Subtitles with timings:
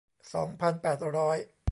[0.33, 1.37] สองพันแปดร้อย